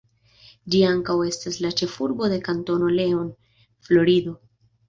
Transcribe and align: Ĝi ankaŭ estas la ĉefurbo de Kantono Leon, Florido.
Ĝi 0.75 0.79
ankaŭ 0.91 1.17
estas 1.25 1.59
la 1.65 1.71
ĉefurbo 1.81 2.31
de 2.33 2.41
Kantono 2.49 2.91
Leon, 2.97 3.31
Florido. 3.89 4.39